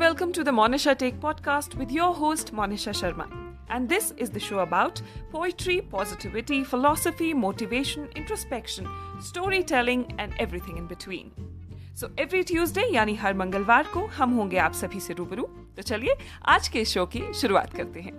[0.00, 3.26] welcome to the Monisha Take podcast with your host Monisha Sharma.
[3.68, 8.88] And this is the show about poetry, positivity, philosophy, motivation, introspection,
[9.20, 11.30] storytelling and everything in between.
[12.00, 15.42] So every Tuesday यानी हर मंगलवार को हम होंगे आप सभी से रूबरू
[15.76, 16.16] तो चलिए
[16.48, 18.14] आज के शो की शुरुआत करते हैं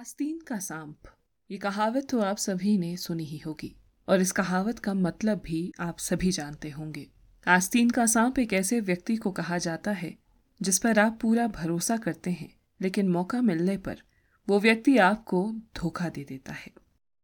[0.00, 1.16] आस्तीन का सांप
[1.50, 3.74] ये कहावत तो आप सभी ने सुनी ही होगी
[4.10, 7.10] और इस कहावत का मतलब भी आप सभी जानते होंगे।
[7.46, 10.18] आस्तीन का सांप एक ऐसे व्यक्ति को कहा जाता है,
[10.62, 14.02] जिस पर आप पूरा भरोसा करते हैं, लेकिन मौका मिलने पर
[14.48, 16.72] वो व्यक्ति आपको धोखा दे देता है।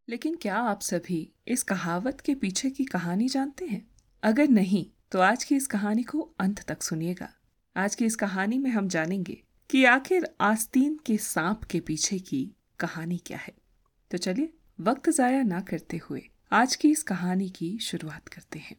[0.09, 3.89] लेकिन क्या आप सभी इस कहावत के पीछे की कहानी जानते हैं?
[4.23, 7.29] अगर नहीं तो आज की इस कहानी को अंत तक सुनिएगा।
[7.77, 12.53] आज की इस कहानी में हम जानेंगे कि आखिर आस्तीन के सांप के पीछे की
[12.81, 13.53] कहानी क्या है।
[14.11, 18.77] तो चलिए, वक्त जाया ना करते हुए आज की इस कहानी की शुरुआत करते हैं।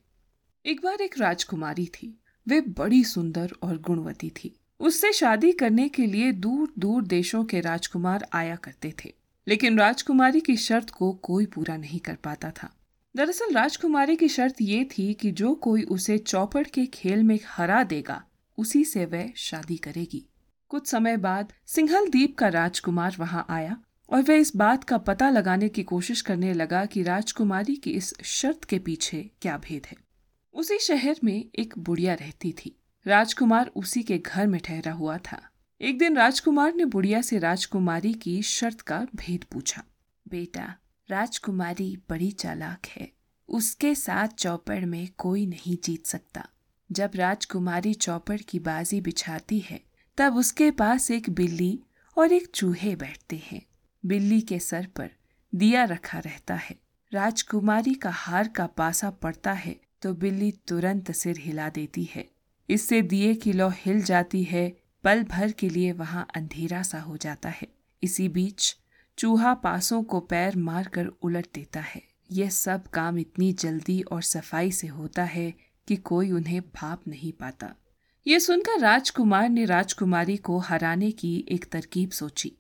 [0.66, 6.06] एक बार एक राजकुमारी थी। वे बड़ी सुंदर और गुणवती थी। उससे शादी करने के
[6.06, 9.14] लिए दूर दूर देशों के राजकुमार आया करते थे।
[9.48, 12.76] लेकिन राजकुमारी की शर्त को कोई पूरा नहीं कर पाता था।
[13.16, 17.84] दरअसल राजकुमारी की शर्त ये थी कि जो कोई उसे चौपड़ के खेल में हरा
[17.84, 18.24] देगा,
[18.58, 20.26] उसी से वह शादी करेगी।
[20.70, 23.78] कुछ समय बाद सिंघल द्वीप का राजकुमार वहाँ आया।
[24.10, 28.14] और वह इस बात का पता लगाने की कोशिश करने लगा कि राजकुमारी की इस
[28.24, 29.98] शर्त के पीछे क्या भेद है।
[30.54, 32.76] उसी शहर में एक बुढ़िया रहती थी।
[33.08, 35.50] राजकुमार उसी के घर में ठहरा हुआ था।
[35.82, 39.84] एक दिन राजकुमार ने बुढ़िया से राजकुमारी की शर्त का भेद पूछा।
[40.28, 40.76] बेटा,
[41.10, 43.12] राजकुमारी बड़ी चालाक है।
[43.50, 46.50] उसके साथ चौपड़ में कोई नहीं जीत सकता।
[46.92, 49.82] जब राजकुमारी चौपड़ की बाजी बिछाती है,
[50.18, 51.80] तब उसके पास एक बिल्ली
[52.18, 53.66] और एक चूहे बैठते हैं।
[54.08, 55.10] बिल्ली के सर पर
[55.54, 56.76] दिया रखा रहता है।
[57.12, 62.26] राजकुमारी का हार का पासा पड़ता है तो बिल्ली तुरंत सिर हिला देती है।
[62.70, 64.70] इससे दिए की लौ हिल जाती है,
[65.04, 67.68] पल भर के लिए वहाँ अंधेरा सा हो जाता है।
[68.04, 68.76] इसी बीच
[69.18, 72.02] चूहा पासों को पैर मारकर उलट देता है।
[72.32, 75.54] यह सब काम इतनी जल्दी और सफ़ाई से होता है
[75.88, 77.74] कि कोई उन्हें भाप नहीं पाता।
[78.26, 82.52] ये सुनकर राजकुमार ने राजकुमारी को हराने की एक तरकीब सोची।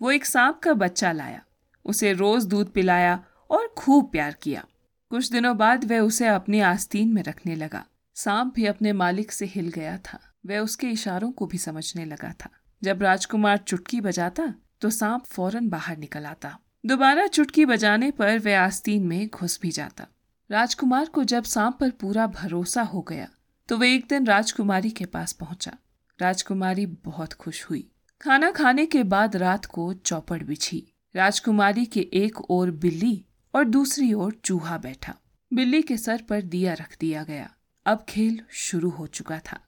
[0.00, 1.42] वो एक सांप का बच्चा लाया।
[1.84, 4.64] उसे रोज दूध पिलाया और खूब प्यार किया।
[5.10, 7.84] कुछ दिनों बाद वह उसे अपनी आस्तीन में रखने लगा।
[8.16, 12.32] सांप भी अपने मालिक से हिल गया था। वह उसके इशारों को भी समझने लगा
[12.44, 12.50] था।
[12.82, 18.60] जब राजकुमार चुटकी बजाता तो सांप फ़ौरन बाहर निकल आता। दोबारा चुटकी बजाने पर वह
[18.60, 20.06] आस्तीन में घुस भी जाता।
[20.50, 23.28] राजकुमार को जब सांप पर पूरा भरोसा हो गया
[23.68, 25.72] तो वह एक दिन राजकुमारी के पास पहुँचा।
[26.18, 27.88] राजकुमारी बहुत खुश हुई।
[28.20, 30.82] खाना खाने के बाद रात को चौपड़ बिछी।
[31.16, 35.14] राजकुमारी के एक ओर बिल्ली और दूसरी ओर चूहा बैठा।
[35.52, 37.50] बिल्ली के सर पर दिया रख दिया गया।
[37.86, 39.60] अब खेल शुरू हो चुका था।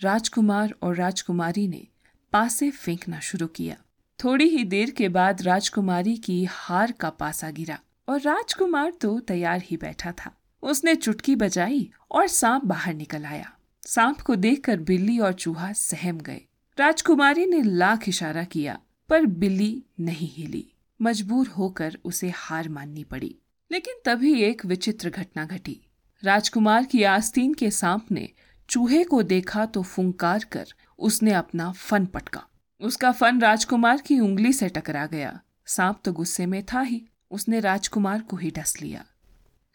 [0.00, 1.86] राजकुमार और राजकुमारी ने
[2.32, 3.76] पासे फेंकना शुरू किया।
[4.24, 7.78] थोड़ी ही देर के बाद राजकुमारी की हार का पासा गिरा
[8.08, 10.32] और राजकुमार तो तैयार ही बैठा था।
[10.62, 13.52] उसने चुटकी बजाई और सांप बाहर निकल आया।
[13.86, 16.40] सांप को देखकर बिल्ली और चूहा सहम गए।
[16.78, 20.70] राजकुमारी ने लाख इशारा किया, पर बिल्ली नहीं हिली।
[21.02, 23.36] मजबूर होकर उसे हार माननी पड़ी।
[23.72, 25.80] लेकिन तभी एक विचित्र घटना घटी।
[26.24, 28.28] राजकुमार की आस्तीन के सांप ने
[28.68, 30.66] चूहे को देखा तो फुंकार कर
[30.98, 32.46] उसने अपना फन पटका।
[32.80, 37.60] उसका फन राजकुमार की उंगली से टकरा गया। सांप तो गुस्से में था ही, उसने
[37.60, 39.04] राजकुमार को ही डस लिया।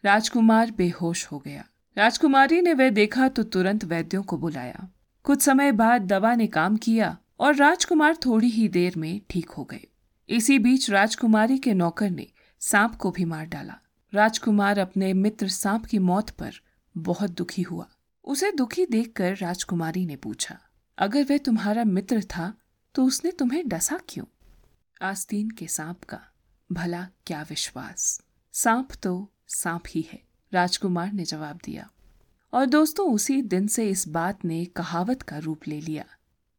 [0.06, 1.66] राजकुमार बेहोश हो गया।
[1.98, 4.90] राजकुमारी ने वह देखा तो तुरंत वैद्यों को बुलाया।
[5.30, 9.64] कुछ समय बाद दवा ने काम किया और राजकुमार थोड़ी ही देर में ठीक हो
[9.64, 9.86] गए।
[10.30, 12.26] इसी बीच राजकुमारी के नौकर ने
[12.62, 13.74] सांप को भी मार डाला।
[14.14, 16.54] राजकुमार अपने मित्र सांप की मौत पर
[16.96, 17.88] बहुत दुखी हुआ।
[18.26, 20.58] उसे दुखी देखकर राजकुमारी ने पूछा,
[20.98, 22.54] अगर वह तुम्हारा मित्र था
[22.96, 24.26] तो उसने तुम्हें डसा क्यों?
[25.02, 26.20] आस्तीन के सांप का,
[26.70, 28.22] भला क्या विश्वास?
[28.54, 30.22] सांप तो सांप ही है।
[30.52, 31.90] राजकुमार ने जवाब दिया
[32.54, 36.06] और दोस्तों, उसी दिन से इस बात ने कहावत का रूप ले लिया।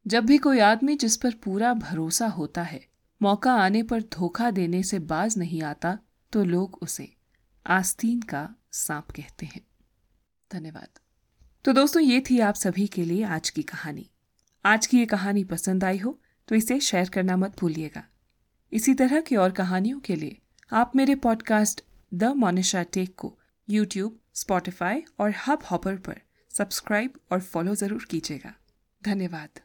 [0.05, 2.85] जब भी कोई आदमी जिस पर पूरा भरोसा होता है,
[3.21, 5.97] मौका आने पर धोखा देने से बाज नहीं आता
[6.33, 7.15] तो लोग उसे
[7.65, 9.61] आस्तीन का सांप कहते हैं।
[10.51, 10.99] धन्यवाद।
[11.65, 14.09] तो दोस्तों, ये थी आप सभी के लिए आज की कहानी।
[14.65, 18.03] आज की ये कहानी पसंद आई हो तो इसे शेयर करना मत भूलिएगा।
[18.71, 20.37] इसी तरह की और कहानियों के लिए
[20.71, 21.81] आप मेरे पॉडकास्ट
[22.13, 23.37] द मोनिशा टेक को
[23.69, 28.53] यूट्यूब स्पॉटिफाई और हब हॉपर पर सब्सक्राइब और फॉलो ज़रूर कीजिएगा।
[29.01, 29.59] धन्यवाद।